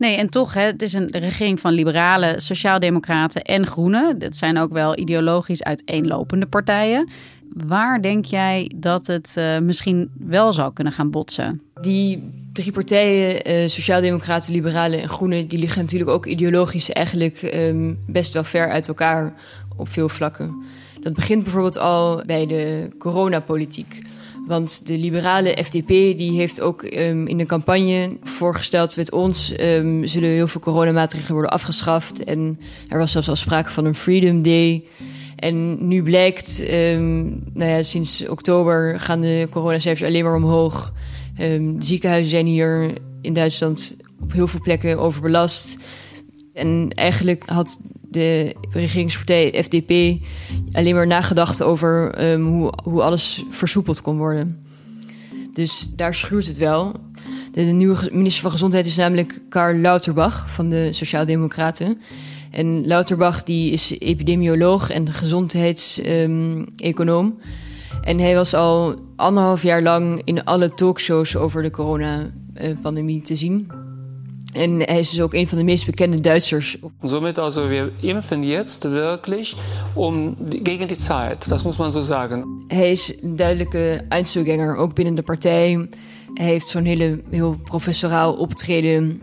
Nee, 0.03 0.17
en 0.17 0.29
toch, 0.29 0.55
hè, 0.55 0.63
het 0.63 0.83
is 0.83 0.93
een 0.93 1.11
regering 1.11 1.61
van 1.61 1.73
liberalen, 1.73 2.41
sociaaldemocraten 2.41 3.43
en 3.43 3.67
groenen. 3.67 4.19
Dat 4.19 4.37
zijn 4.37 4.59
ook 4.59 4.73
wel 4.73 4.99
ideologisch 4.99 5.63
uiteenlopende 5.63 6.47
partijen. 6.47 7.09
Waar 7.53 8.03
denk 8.03 8.25
jij 8.25 8.71
dat 8.77 9.07
het 9.07 9.35
uh, 9.39 9.59
misschien 9.59 10.11
wel 10.19 10.53
zou 10.53 10.73
kunnen 10.73 10.93
gaan 10.93 11.11
botsen? 11.11 11.63
Die 11.81 12.31
drie 12.53 12.73
partijen, 12.73 13.51
uh, 13.51 13.69
Sociaaldemocraten, 13.69 14.53
Liberalen 14.53 15.03
en 15.03 15.09
Groenen, 15.09 15.49
die 15.49 15.59
liggen 15.59 15.81
natuurlijk 15.81 16.11
ook 16.11 16.27
ideologisch 16.27 16.91
eigenlijk 16.91 17.43
um, 17.55 17.99
best 18.07 18.33
wel 18.33 18.45
ver 18.45 18.71
uit 18.71 18.89
elkaar 18.89 19.33
op 19.77 19.89
veel 19.89 20.09
vlakken. 20.09 20.63
Dat 21.01 21.13
begint 21.13 21.43
bijvoorbeeld 21.43 21.79
al 21.79 22.23
bij 22.27 22.47
de 22.47 22.89
coronapolitiek. 22.99 23.99
Want 24.47 24.87
de 24.87 24.99
liberale 24.99 25.65
FDP 25.65 25.89
die 25.89 26.31
heeft 26.31 26.61
ook 26.61 26.83
um, 26.83 27.27
in 27.27 27.39
de 27.39 27.47
campagne 27.47 28.11
voorgesteld... 28.23 28.97
met 28.97 29.13
ons 29.13 29.55
um, 29.61 30.07
zullen 30.07 30.31
heel 30.31 30.49
veel 30.49 30.61
coronamaatregelen 30.61 31.33
worden 31.33 31.51
afgeschaft. 31.51 32.25
En 32.25 32.59
er 32.87 32.99
was 32.99 33.13
zelfs 33.13 33.29
al 33.29 33.37
sprake 33.37 33.71
van 33.71 33.85
een 33.85 33.95
Freedom 33.95 34.43
Day... 34.43 34.85
En 35.43 35.89
nu 35.89 36.03
blijkt, 36.03 36.63
um, 36.73 37.43
nou 37.53 37.71
ja, 37.71 37.83
sinds 37.83 38.29
oktober 38.29 39.01
gaan 39.01 39.21
de 39.21 39.47
coronacijfers 39.51 40.09
alleen 40.09 40.25
maar 40.25 40.35
omhoog. 40.35 40.93
De 41.37 41.77
ziekenhuizen 41.79 42.31
zijn 42.31 42.47
hier 42.47 42.93
in 43.21 43.33
Duitsland 43.33 43.97
op 44.21 44.33
heel 44.33 44.47
veel 44.47 44.61
plekken 44.61 44.99
overbelast. 44.99 45.77
En 46.53 46.91
eigenlijk 46.91 47.43
had 47.47 47.81
de 48.13 48.55
regeringspartij 48.71 49.63
FDP 49.63 50.21
alleen 50.73 50.95
maar 50.95 51.07
nagedacht 51.07 51.63
over 51.63 52.25
um, 52.31 52.47
hoe, 52.47 52.73
hoe 52.85 53.03
alles 53.03 53.45
versoepeld 53.51 54.03
kon 54.03 54.17
worden. 54.17 54.65
Dus 55.53 55.91
daar 55.97 56.15
schuurt 56.15 56.47
het 56.47 56.59
wel. 56.59 56.93
De, 57.53 57.61
nieuwe 57.61 58.09
minister 58.13 58.43
van 58.43 58.51
Gezondheid 58.51 58.87
is 58.87 58.97
namelijk 58.97 59.41
Karl 59.49 59.77
Lauterbach 59.77 60.51
van 60.51 60.69
de 60.69 60.93
Sociaaldemocraten. 60.93 61.99
En 62.51 62.87
Lauterbach 62.87 63.43
die 63.43 63.73
is 63.73 63.99
epidemioloog 63.99 64.91
en 64.91 65.13
gezondheidseconoom. 65.13 67.27
Um, 67.27 67.39
en 68.03 68.19
hij 68.19 68.35
was 68.35 68.55
al 68.55 68.95
anderhalf 69.17 69.63
jaar 69.63 69.83
lang 69.83 70.21
in 70.25 70.45
alle 70.45 70.73
talkshows 70.73 71.37
over 71.37 71.63
de 71.63 71.71
coronapandemie 71.71 73.23
te 73.23 73.37
zien. 73.37 73.71
En 74.53 74.81
hij 74.81 74.99
is 74.99 75.11
dus 75.11 75.21
ook 75.21 75.35
een 75.35 75.49
van 75.49 75.59
de 75.59 75.65
meest 75.65 75.87
bekende 75.87 76.21
Duitsers. 76.21 76.77
Somit 77.03 77.39
also 77.39 77.69
wir 77.69 77.93
impfen 78.01 78.43
jetzt 78.43 78.83
wirklich 78.83 79.57
um 79.97 80.37
gegen 80.63 80.89
die 80.89 80.97
Zeit. 80.97 81.49
Das 81.49 81.65
muss 81.65 81.77
man 81.77 81.93
so 81.93 82.03
sagen. 82.03 82.45
Hij 82.67 82.91
is 82.91 83.15
een 83.23 83.37
duidelijke 83.37 84.05
Einzelgänger, 84.09 84.77
ook 84.77 84.95
binnen 84.95 85.15
de 85.15 85.23
partij. 85.23 85.89
Hij 86.35 86.47
heeft 86.47 86.67
zo'n 86.67 86.85
hele 86.85 87.23
heel 87.31 87.57
professoraal 87.65 88.33
optreden. 88.33 89.21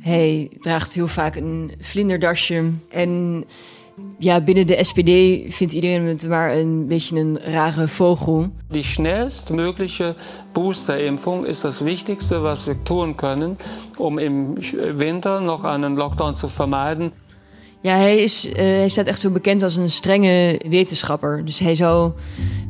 Hij 0.00 0.50
draagt 0.58 0.94
heel 0.94 1.08
vaak 1.08 1.36
een 1.36 1.72
vlinderdasje. 1.80 2.70
En 2.90 3.44
ja, 4.18 4.40
binnen 4.40 4.66
de 4.66 4.84
SPD 4.84 5.10
vindt 5.54 5.72
iedereen 5.72 6.04
het 6.04 6.28
maar 6.28 6.56
een 6.56 6.86
beetje 6.86 7.16
een 7.16 7.38
rare 7.40 7.88
vogel. 7.88 8.48
Die 8.68 8.82
schnellstmögliche 8.82 10.14
Boosterimpfung 10.52 11.46
ist 11.46 11.62
das 11.62 11.80
Wichtigste, 11.80 12.42
was 12.42 12.66
wir 12.66 12.82
tun 12.82 13.14
können, 13.14 13.56
um 13.98 14.18
im 14.18 14.54
Winter 14.94 15.40
noch 15.40 15.64
einen 15.64 15.96
Lockdown 15.96 16.36
zu 16.36 16.48
vermeiden. 16.48 17.12
Ja, 17.80 17.96
hij, 17.96 18.18
is, 18.18 18.46
uh, 18.46 18.54
hij 18.54 18.88
staat 18.88 19.06
echt 19.06 19.20
zo 19.20 19.30
bekend 19.30 19.62
als 19.62 19.76
een 19.76 19.90
strenge 19.90 20.60
wetenschapper. 20.68 21.44
Dus 21.44 21.58
hij 21.58 21.74
zou, 21.74 22.12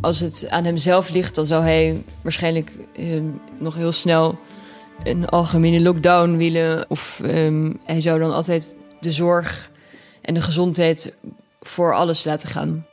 als 0.00 0.20
het 0.20 0.46
aan 0.50 0.64
hemzelf 0.64 1.10
ligt, 1.10 1.34
dan 1.34 1.46
zou 1.46 1.62
hij 1.62 2.02
waarschijnlijk 2.22 2.72
uh, 2.96 3.22
nog 3.58 3.74
heel 3.74 3.92
snel 3.92 4.36
een 5.04 5.28
algemene 5.28 5.80
lockdown 5.80 6.36
willen. 6.36 6.84
Of 6.88 7.20
um, 7.24 7.78
hij 7.84 8.00
zou 8.00 8.18
dan 8.18 8.34
altijd 8.34 8.76
de 9.00 9.12
zorg 9.12 9.70
en 10.26 10.34
de 10.34 10.40
gezondheid 10.40 11.14
voor 11.60 11.94
alles 11.94 12.24
laten 12.24 12.48
gaan. 12.48 12.86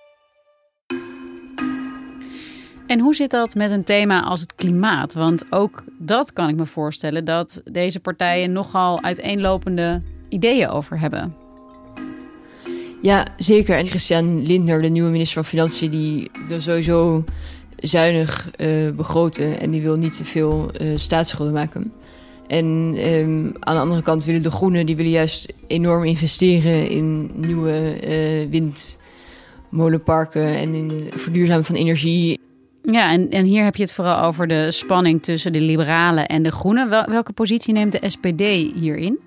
En 2.88 3.00
hoe 3.00 3.16
zit 3.16 3.32
dat 3.32 3.56
met 3.56 3.72
een 3.72 3.84
thema 3.84 4.24
als 4.24 4.42
het 4.42 4.56
klimaat? 4.56 5.14
Want 5.14 5.44
ook 5.50 5.84
dat 6.00 6.34
kan 6.34 6.50
ik 6.50 6.56
me 6.56 6.66
voorstellen 6.66 7.26
dat 7.26 7.62
deze 7.72 8.00
partijen 8.00 8.52
nogal 8.52 9.02
uiteenlopende 9.02 10.02
ideeën 10.30 10.68
over 10.68 11.00
hebben. 11.00 11.36
Ja, 13.02 13.28
zeker. 13.38 13.78
En 13.78 13.86
Christian 13.86 14.42
Lindner, 14.42 14.82
de 14.82 14.88
nieuwe 14.88 15.10
minister 15.10 15.42
van 15.42 15.50
Financiën, 15.52 15.92
die 15.92 16.32
wil 16.48 16.62
sowieso 16.62 17.24
zuinig 17.78 18.50
uh, 18.58 18.92
begroten 18.92 19.60
en 19.60 19.72
die 19.72 19.82
wil 19.82 19.96
niet 19.96 20.18
te 20.18 20.26
veel 20.26 20.72
uh, 20.82 20.98
staatsschulden 20.98 21.54
maken. 21.54 21.94
En 22.54 22.96
um, 23.14 23.54
aan 23.60 23.76
de 23.76 23.82
andere 23.82 24.02
kant 24.02 24.24
willen 24.24 24.42
de 24.42 24.52
groenen 24.52 24.86
die 24.86 24.96
willen 24.96 25.12
juist 25.12 25.54
enorm 25.68 26.04
investeren 26.04 26.90
in 26.90 27.32
nieuwe 27.36 27.96
uh, 28.04 28.50
windmolenparken 29.70 30.46
en 30.46 30.74
in 30.74 31.10
verduurzamen 31.16 31.64
van 31.64 31.76
energie. 31.76 32.40
Ja, 32.82 33.12
en, 33.12 33.30
en 33.30 33.46
hier 33.46 33.64
heb 33.64 33.76
je 33.76 33.84
het 33.84 33.94
vooral 33.94 34.24
over 34.24 34.48
de 34.48 34.72
spanning 34.72 35.24
tussen 35.24 35.54
de 35.54 35.62
liberalen 35.62 36.28
en 36.28 36.44
de 36.44 36.52
groenen. 36.52 36.90
Wel, 36.90 37.06
welke 37.06 37.34
positie 37.34 37.74
neemt 37.74 37.92
de 37.92 38.10
SPD 38.10 38.42
hierin? 38.76 39.20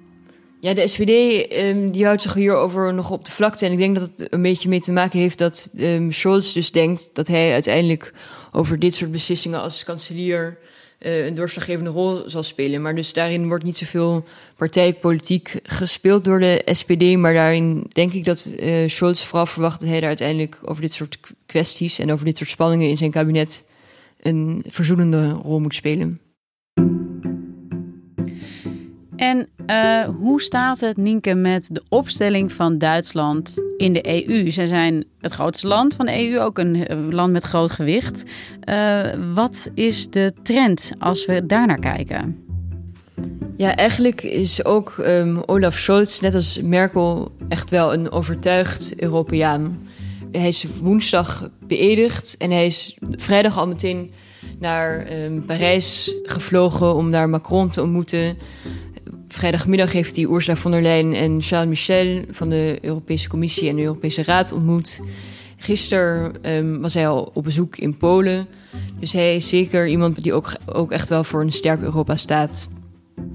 Ja, 0.61 0.75
de 0.75 0.88
SPD 0.88 1.11
um, 1.52 1.90
die 1.90 2.04
houdt 2.04 2.23
zich 2.23 2.35
hierover 2.35 2.95
nog 2.95 3.11
op 3.11 3.25
de 3.25 3.30
vlakte. 3.30 3.66
En 3.66 3.73
ik 3.73 3.78
denk 3.78 3.99
dat 3.99 4.12
het 4.16 4.33
een 4.33 4.42
beetje 4.42 4.68
mee 4.68 4.80
te 4.80 4.92
maken 4.92 5.18
heeft 5.18 5.38
dat 5.38 5.71
um, 5.78 6.12
Scholz 6.12 6.52
dus 6.52 6.73
denkt 6.73 7.11
dat 7.12 7.26
hij 7.26 7.52
uiteindelijk 7.52 8.12
over 8.52 8.78
dit 8.78 8.95
soort 8.95 9.12
beslissingen 9.12 9.61
als 9.61 9.85
kanselier 9.85 10.59
een 10.99 11.35
doorslaggevende 11.35 11.91
rol 11.91 12.23
zal 12.26 12.43
spelen. 12.43 12.83
Maar 12.83 12.95
dus 12.95 13.12
daarin 13.12 13.49
wordt 13.49 13.65
niet 13.65 13.76
zoveel 13.76 14.25
partijpolitiek 14.57 15.61
gespeeld 15.62 16.25
door 16.25 16.41
de 16.41 16.62
SPD. 16.67 17.17
Maar 17.17 17.35
daarin 17.35 17.87
denk 17.93 18.12
ik 18.12 18.25
dat 18.25 18.53
uh, 18.61 18.88
Scholz 18.88 19.25
vooral 19.25 19.47
verwacht 19.47 19.81
dat 19.81 19.88
hij 19.88 19.99
daar 19.99 20.09
uiteindelijk 20.09 20.59
over 20.65 20.83
dit 20.83 20.93
soort 20.93 21.19
kwesties 21.47 21.99
en 21.99 22.12
over 22.12 22.25
dit 22.25 22.37
soort 22.37 22.50
spanningen 22.50 22.88
in 22.88 22.97
zijn 22.97 23.11
kabinet 23.11 23.65
een 24.21 24.65
verzoenende 24.69 25.31
rol 25.31 25.61
moet 25.61 25.75
spelen. 25.75 26.21
En 29.16 29.49
uh, 29.66 30.08
hoe 30.20 30.40
staat 30.40 30.80
het, 30.80 30.96
Nienke, 30.96 31.35
met 31.35 31.68
de 31.73 31.82
opstelling 31.88 32.52
van 32.52 32.78
Duitsland 32.78 33.62
in 33.76 33.92
de 33.92 34.28
EU? 34.28 34.50
Zij 34.50 34.66
zijn 34.66 35.04
het 35.20 35.32
grootste 35.32 35.66
land 35.66 35.94
van 35.94 36.06
de 36.06 36.28
EU, 36.28 36.40
ook 36.40 36.58
een 36.58 36.87
land 37.14 37.32
met 37.32 37.44
groot 37.44 37.70
gewicht. 37.70 38.25
Uh, 38.68 39.00
wat 39.35 39.70
is 39.75 40.11
de 40.11 40.32
trend 40.42 40.92
als 40.99 41.26
we 41.26 41.46
daar 41.46 41.66
naar 41.66 41.78
kijken? 41.78 42.44
Ja, 43.56 43.76
eigenlijk 43.76 44.23
is 44.23 44.64
ook 44.64 44.94
um, 44.99 45.42
Olaf 45.46 45.75
Scholz, 45.75 46.20
net 46.20 46.35
als 46.35 46.61
Merkel, 46.62 47.32
echt 47.49 47.70
wel 47.70 47.92
een 47.92 48.11
overtuigd 48.11 49.00
Europeaan. 49.00 49.78
Hij 50.32 50.49
is 50.49 50.66
woensdag 50.82 51.50
beëdigd 51.66 52.37
en 52.38 52.50
hij 52.50 52.66
is 52.66 52.99
vrijdag 53.11 53.58
al 53.58 53.66
meteen 53.66 54.11
naar 54.58 55.06
um, 55.12 55.44
Parijs 55.44 56.14
gevlogen 56.23 56.94
om 56.94 57.11
daar 57.11 57.28
Macron 57.28 57.68
te 57.68 57.82
ontmoeten. 57.82 58.37
Vrijdagmiddag 59.37 59.93
heeft 59.93 60.16
hij 60.16 60.25
Ursula 60.25 60.57
von 60.57 60.71
der 60.71 60.83
Leyen 60.83 61.12
en 61.12 61.43
Charles 61.43 61.69
Michel 61.69 62.25
van 62.31 62.49
de 62.49 62.78
Europese 62.81 63.28
Commissie 63.28 63.69
en 63.69 63.76
de 63.76 63.83
Europese 63.83 64.23
Raad 64.23 64.52
ontmoet. 64.52 65.02
Gisteren 65.57 66.33
um, 66.50 66.81
was 66.81 66.95
hij 66.95 67.09
al 67.09 67.31
op 67.35 67.45
bezoek 67.45 67.76
in 67.76 67.97
Polen. 67.97 68.47
Dus 68.99 69.12
hij 69.12 69.37
is 69.37 69.49
zeker 69.49 69.88
iemand 69.88 70.23
die 70.23 70.35
ook, 70.35 70.57
ook 70.66 70.93
echt 70.93 71.09
wel 71.09 71.25
voor 71.25 71.40
een 71.40 71.52
sterk 71.52 71.83
Europa 71.83 72.16
staat. 72.16 72.69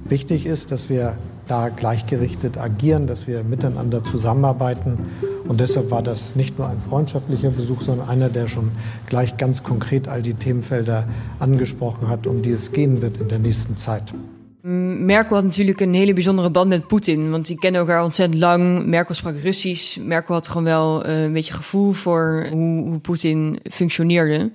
Wichtig 0.03 0.46
ist, 0.46 0.70
dass 0.70 0.88
wir 0.88 1.17
da 1.46 1.70
gleichgerichtet 1.70 2.58
agieren, 2.58 3.05
dass 3.05 3.25
wir 3.25 3.43
miteinander 3.43 4.03
zusammenarbeiten. 4.03 5.00
Und 5.48 5.60
deshalb 5.60 5.89
war 5.89 6.03
das 6.03 6.36
nicht 6.36 6.58
nur 6.58 6.67
ein 6.67 6.81
freundschaftlicher 6.81 7.51
Besuch, 7.51 7.81
sondern 7.81 8.10
einer, 8.10 8.29
der 8.29 8.48
schon 8.48 8.72
gleich 9.05 9.38
ganz 9.38 9.62
konkret 9.62 10.08
all 10.08 10.22
die 10.22 10.34
Themenfelder 10.34 11.03
angesprochen 11.39 12.08
hat, 12.08 12.27
um 12.27 12.41
die 12.41 12.53
es 12.53 12.72
gehen 12.72 13.01
wird 13.01 13.17
in 13.17 13.27
der 13.27 13.39
nächsten 13.39 13.75
Zeit. 13.75 14.13
Merkel 14.62 15.36
had 15.36 15.44
natuurlijk 15.44 15.80
een 15.80 15.94
hele 15.94 16.13
bijzondere 16.13 16.50
band 16.50 16.70
met 16.70 16.88
Poetin, 16.88 17.32
want 17.32 17.48
die 17.48 17.60
kennen 17.60 17.82
elkaar 17.82 18.03
ontzettend 18.03 18.41
lang. 18.41 18.86
Merkel 18.86 19.15
sprak 19.15 19.36
Russisch. 19.38 19.98
Merkel 19.98 20.34
had 20.34 20.48
gewoon 20.48 20.63
wel 20.63 21.08
uh, 21.08 21.24
een 21.24 21.34
beetje 21.34 21.53
gevoel 21.53 21.91
voor 21.91 22.48
hoe, 22.51 22.84
hoe 22.84 23.00
Poetin 23.00 23.60
functioneerde. 23.72 24.51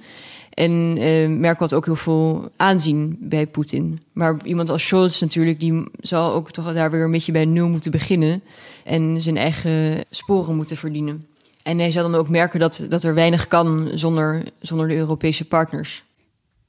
En 0.51 0.71
uh, 0.99 1.29
Merkel 1.29 1.61
had 1.61 1.75
ook 1.75 1.85
heel 1.85 1.97
veel 1.97 2.51
aanzien 2.57 3.17
bij 3.21 3.47
Poetin. 3.47 4.01
Maar 4.13 4.37
iemand 4.45 4.71
als 4.71 4.87
Scholz 4.87 5.21
natuurlijk, 5.21 5.61
die 5.61 5.85
zal 6.01 6.33
ook 6.33 6.51
toch 6.51 6.73
daar 6.73 6.91
weer 6.91 7.05
een 7.05 7.11
beetje 7.11 7.33
bij 7.33 7.45
nul 7.45 7.69
moeten 7.69 7.91
beginnen. 7.91 8.43
En 8.85 9.23
zijn 9.23 9.37
eigen 9.37 10.05
sporen 10.11 10.57
moeten 10.57 10.77
verdienen. 10.77 11.27
En 11.63 11.79
hij 11.79 11.91
zal 11.91 12.11
dan 12.11 12.21
ook 12.21 12.29
merken 12.29 12.61
dat, 12.61 12.87
dat 12.89 13.03
er 13.03 13.15
weinig 13.15 13.47
kan 13.47 13.91
zonder, 13.95 14.43
zonder 14.61 14.89
de 14.89 14.97
Europese 14.97 15.45
partners. 15.45 16.05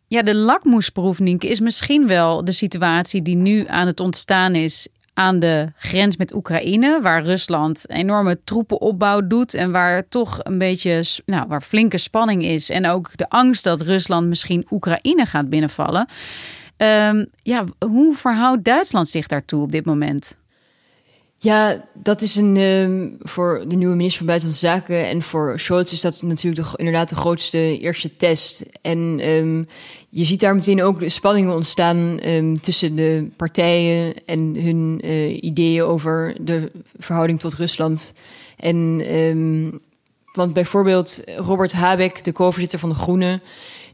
Ja, 0.10 0.22
de 0.22 0.36
lakmoesproef, 0.36 1.20
Nienke, 1.20 1.48
is 1.48 1.60
misschien 1.60 2.08
wel 2.08 2.46
de 2.46 2.52
situatie 2.52 3.22
die 3.22 3.36
nu 3.36 3.68
aan 3.68 3.88
het 3.88 4.00
ontstaan 4.00 4.56
is 4.56 4.88
aan 5.14 5.40
de 5.40 5.72
grens 5.76 6.18
met 6.18 6.34
Oekraïne, 6.34 7.00
waar 7.02 7.24
Rusland 7.24 7.90
enorme 7.90 8.40
troepenopbouw 8.44 9.28
doet 9.28 9.54
en 9.54 9.72
waar 9.72 10.10
toch 10.10 10.40
een 10.44 10.58
beetje, 10.58 11.04
nou, 11.26 11.48
waar 11.48 11.62
flinke 11.62 11.98
spanning 11.98 12.44
is 12.44 12.70
en 12.70 12.88
ook 12.88 13.10
de 13.16 13.30
angst 13.30 13.64
dat 13.64 13.82
Rusland 13.82 14.28
misschien 14.28 14.66
Oekraïne 14.70 15.26
gaat 15.26 15.50
binnenvallen. 15.50 16.08
Ehm, 16.78 17.26
ja, 17.44 17.64
hoe 17.80 18.16
verhoudt 18.16 18.64
Duitsland 18.64 19.10
zich 19.10 19.28
daartoe 19.28 19.62
op 19.62 19.72
dit 19.72 19.86
moment? 19.86 20.38
Ja, 21.40 21.86
dat 21.94 22.22
is 22.22 22.36
een 22.36 22.58
um, 22.58 23.18
voor 23.20 23.64
de 23.68 23.76
nieuwe 23.76 23.96
minister 23.96 24.18
van 24.18 24.28
Buitenlandse 24.28 24.68
Zaken 24.68 25.08
en 25.08 25.22
voor 25.22 25.60
Scholz 25.60 25.92
is 25.92 26.02
dat 26.02 26.22
natuurlijk 26.22 26.70
de, 26.70 26.78
inderdaad 26.78 27.10
de 27.10 27.16
grootste 27.16 27.80
eerste 27.80 28.16
test. 28.16 28.66
En 28.82 29.30
um, 29.30 29.68
je 30.10 30.26
ziet 30.26 30.40
daar 30.40 30.56
meteen 30.56 30.84
ook 30.84 31.02
spanningen 31.06 31.54
ontstaan 31.54 32.20
um, 32.26 32.62
tussen 32.62 32.96
de 32.96 33.28
partijen 33.36 34.14
en 34.26 34.40
hun 34.40 35.02
uh, 35.04 35.44
ideeën 35.44 35.84
over 35.84 36.36
de 36.42 36.72
verhouding 36.98 37.40
tot 37.40 37.54
Rusland. 37.54 38.14
En 38.58 39.02
want 40.38 40.54
bijvoorbeeld 40.54 41.22
Robert 41.38 41.74
Habeck, 41.74 42.24
de 42.24 42.32
co-voorzitter 42.32 42.80
van 42.80 42.90
de 42.90 42.96
Groenen, 42.96 43.42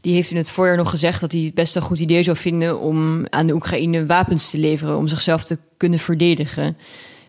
die 0.00 0.14
heeft 0.14 0.30
in 0.30 0.36
het 0.36 0.50
voorjaar 0.50 0.76
nog 0.76 0.90
gezegd 0.90 1.20
dat 1.20 1.32
hij 1.32 1.40
het 1.40 1.54
best 1.54 1.76
een 1.76 1.82
goed 1.82 1.98
idee 1.98 2.22
zou 2.22 2.36
vinden 2.36 2.80
om 2.80 3.26
aan 3.30 3.46
de 3.46 3.54
Oekraïne 3.54 4.06
wapens 4.06 4.50
te 4.50 4.58
leveren 4.58 4.96
om 4.96 5.06
zichzelf 5.06 5.44
te 5.44 5.58
kunnen 5.76 5.98
verdedigen. 5.98 6.76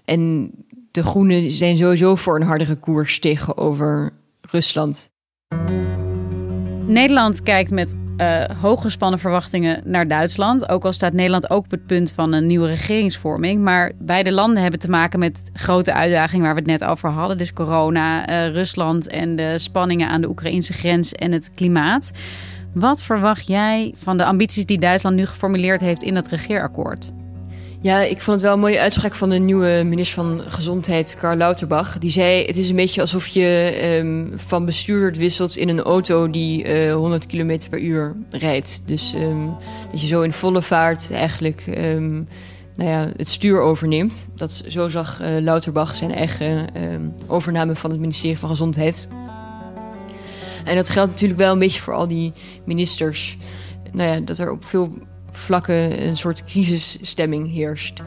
En 0.05 0.51
de 0.91 1.03
Groenen 1.03 1.51
zijn 1.51 1.77
sowieso 1.77 2.15
voor 2.15 2.35
een 2.35 2.47
hardere 2.47 2.75
koers 2.75 3.19
tegenover 3.19 4.13
Rusland. 4.41 5.13
Nederland 6.88 7.43
kijkt 7.43 7.71
met 7.71 7.95
uh, 8.17 8.43
hooggespannen 8.62 9.19
verwachtingen 9.19 9.81
naar 9.85 10.07
Duitsland. 10.07 10.69
Ook 10.69 10.85
al 10.85 10.93
staat 10.93 11.13
Nederland 11.13 11.50
ook 11.50 11.63
op 11.63 11.71
het 11.71 11.85
punt 11.85 12.12
van 12.12 12.33
een 12.33 12.47
nieuwe 12.47 12.67
regeringsvorming. 12.67 13.62
Maar 13.62 13.91
beide 14.00 14.31
landen 14.31 14.62
hebben 14.62 14.79
te 14.79 14.89
maken 14.89 15.19
met 15.19 15.50
grote 15.53 15.93
uitdagingen 15.93 16.45
waar 16.45 16.53
we 16.53 16.59
het 16.59 16.69
net 16.79 16.83
over 16.83 17.09
hadden. 17.09 17.38
Dus 17.38 17.53
corona, 17.53 18.29
uh, 18.29 18.53
Rusland 18.53 19.09
en 19.09 19.35
de 19.35 19.59
spanningen 19.59 20.09
aan 20.09 20.21
de 20.21 20.29
Oekraïnse 20.29 20.74
grens 20.74 21.12
en 21.12 21.31
het 21.31 21.51
klimaat. 21.53 22.12
Wat 22.74 23.03
verwacht 23.03 23.47
jij 23.47 23.93
van 23.97 24.17
de 24.17 24.25
ambities 24.25 24.65
die 24.65 24.79
Duitsland 24.79 25.15
nu 25.15 25.25
geformuleerd 25.25 25.81
heeft 25.81 26.03
in 26.03 26.15
het 26.15 26.27
regeerakkoord? 26.27 27.12
Ja, 27.85 28.01
ik 28.01 28.21
vond 28.21 28.37
het 28.37 28.41
wel 28.41 28.53
een 28.53 28.59
mooie 28.59 28.79
uitspraak 28.79 29.15
van 29.15 29.29
de 29.29 29.37
nieuwe 29.37 29.83
minister 29.85 30.23
van 30.23 30.41
Gezondheid, 30.41 31.15
Karl 31.19 31.37
Lauterbach. 31.37 31.97
Die 31.97 32.09
zei: 32.09 32.45
Het 32.45 32.57
is 32.57 32.69
een 32.69 32.75
beetje 32.75 33.01
alsof 33.01 33.27
je 33.27 33.79
um, 33.99 34.31
van 34.35 34.65
bestuurder 34.65 35.19
wisselt 35.19 35.55
in 35.55 35.69
een 35.69 35.81
auto 35.81 36.29
die 36.29 36.85
uh, 36.85 36.93
100 36.93 37.25
km 37.25 37.59
per 37.69 37.79
uur 37.79 38.15
rijdt. 38.29 38.83
Dus 38.85 39.13
um, 39.13 39.53
dat 39.91 40.01
je 40.01 40.07
zo 40.07 40.21
in 40.21 40.31
volle 40.31 40.61
vaart 40.61 41.11
eigenlijk 41.11 41.63
um, 41.67 42.27
nou 42.75 42.89
ja, 42.89 43.09
het 43.17 43.27
stuur 43.27 43.59
overneemt. 43.59 44.29
Dat, 44.35 44.63
zo 44.67 44.89
zag 44.89 45.21
uh, 45.21 45.27
Lauterbach 45.39 45.95
zijn 45.95 46.11
eigen 46.11 46.67
overname 47.27 47.75
van 47.75 47.89
het 47.89 47.99
ministerie 47.99 48.37
van 48.37 48.49
Gezondheid. 48.49 49.07
En 50.63 50.75
dat 50.75 50.89
geldt 50.89 51.11
natuurlijk 51.11 51.39
wel 51.39 51.53
een 51.53 51.59
beetje 51.59 51.81
voor 51.81 51.93
al 51.93 52.07
die 52.07 52.33
ministers. 52.63 53.37
Nou 53.91 54.09
ja, 54.09 54.19
dat 54.19 54.37
er 54.37 54.51
op 54.51 54.65
veel 54.65 54.93
vlakken 55.37 56.07
een 56.07 56.15
soort 56.15 56.43
crisisstemming 56.43 57.53
heerst. 57.53 58.03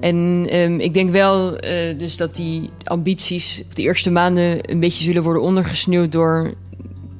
En 0.00 0.48
um, 0.52 0.80
ik 0.80 0.94
denk 0.94 1.10
wel 1.10 1.64
uh, 1.64 1.98
dus 1.98 2.16
dat 2.16 2.34
die 2.34 2.70
ambities 2.84 3.62
de 3.74 3.82
eerste 3.82 4.10
maanden 4.10 4.70
een 4.70 4.80
beetje 4.80 5.04
zullen 5.04 5.22
worden 5.22 5.42
ondergesneeuwd 5.42 6.12
door, 6.12 6.54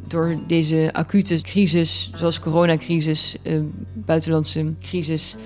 door 0.08 0.36
deze 0.46 0.90
acute 0.92 1.40
crisis, 1.42 2.10
zoals 2.14 2.40
coronacrisis, 2.40 3.36
uh, 3.42 3.60
buitenlandse 3.94 4.74
crisis. 4.80 5.36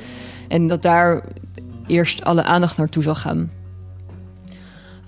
En 0.48 0.66
dat 0.66 0.82
daar 0.82 1.22
eerst 1.86 2.24
alle 2.24 2.42
aandacht 2.42 2.76
naartoe 2.76 3.02
zal 3.02 3.14
gaan. 3.14 3.50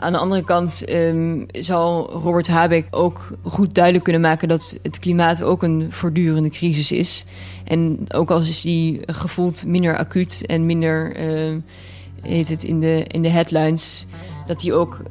Aan 0.01 0.13
de 0.13 0.19
andere 0.19 0.45
kant 0.45 0.91
um, 0.91 1.47
zal 1.53 2.11
Robert 2.11 2.49
Habeck 2.49 2.87
ook 2.91 3.39
goed 3.43 3.75
duidelijk 3.75 4.05
kunnen 4.05 4.23
maken 4.23 4.49
dat 4.49 4.79
het 4.83 4.99
klimaat 4.99 5.43
ook 5.43 5.63
een 5.63 5.93
voortdurende 5.93 6.49
crisis 6.49 6.93
is. 6.93 7.25
En 7.65 8.05
ook 8.09 8.31
al 8.31 8.41
is 8.41 8.61
die 8.61 9.01
gevoeld 9.07 9.67
minder 9.67 9.97
acuut 9.97 10.45
en 10.47 10.67
minder, 10.67 11.21
uh, 11.21 11.57
heet 12.23 12.49
het 12.49 12.63
in 12.65 12.81
de, 12.81 13.05
in 13.05 13.23
de 13.23 13.31
headlines, 13.31 14.07
dat 14.47 14.61
die 14.61 14.75
ook 14.75 15.03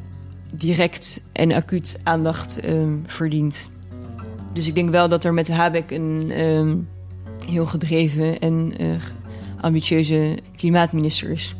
direct 0.53 1.23
en 1.31 1.51
acuut 1.51 1.99
aandacht 2.03 2.65
um, 2.65 3.03
verdient. 3.07 3.69
Dus 4.53 4.67
ik 4.67 4.75
denk 4.75 4.89
wel 4.89 5.09
dat 5.09 5.23
er 5.23 5.33
met 5.33 5.47
Habeck 5.47 5.91
een 5.91 6.31
heel 7.45 7.65
gedreven 7.65 8.39
en 8.39 8.73
uh, 8.81 8.95
ambitieuze 9.61 10.37
klimaatminister 10.55 11.29
is. 11.29 11.55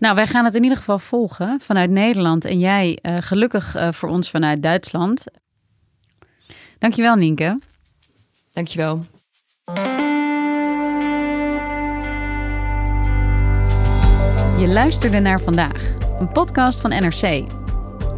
Nou, 0.00 0.14
wij 0.14 0.26
gaan 0.26 0.44
het 0.44 0.54
in 0.54 0.62
ieder 0.62 0.78
geval 0.78 0.98
volgen 0.98 1.60
vanuit 1.60 1.90
Nederland 1.90 2.44
en 2.44 2.58
jij 2.58 2.98
uh, 3.02 3.16
gelukkig 3.20 3.76
uh, 3.76 3.92
voor 3.92 4.08
ons 4.08 4.30
vanuit 4.30 4.62
Duitsland. 4.62 5.24
Dankjewel, 6.78 7.14
Nienke. 7.14 7.60
Dankjewel. 8.52 8.98
Je 14.58 14.68
luisterde 14.68 15.20
naar 15.20 15.40
vandaag, 15.40 15.94
een 16.18 16.32
podcast 16.32 16.80
van 16.80 16.90
NRC. 16.90 17.44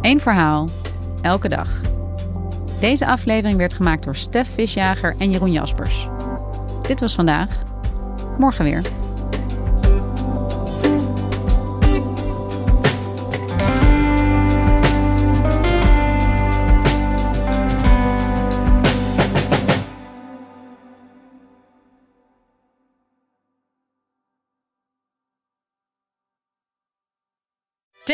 Eén 0.01 0.19
verhaal, 0.19 0.69
elke 1.21 1.47
dag. 1.47 1.81
Deze 2.79 3.05
aflevering 3.05 3.57
werd 3.57 3.73
gemaakt 3.73 4.03
door 4.03 4.15
Stef 4.15 4.53
Visjager 4.53 5.15
en 5.17 5.31
Jeroen 5.31 5.51
Jaspers. 5.51 6.07
Dit 6.87 6.99
was 6.99 7.15
vandaag. 7.15 7.63
Morgen 8.37 8.65
weer. 8.65 9.02